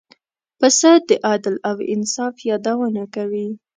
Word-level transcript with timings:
پسه 0.59 0.91
د 1.07 1.09
عدل 1.31 1.55
او 1.69 1.77
انصاف 1.93 2.35
یادونه 2.49 3.03
کوي. 3.15 3.47